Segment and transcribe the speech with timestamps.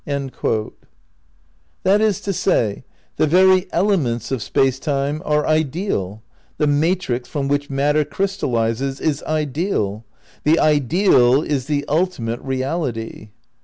[0.03, 2.83] * That is to say,
[3.17, 6.23] the very elements of Space Time are ideal,
[6.57, 10.03] the matrix from which matter crystallises is ideal.
[10.43, 13.29] The ideal is the ultimate reality.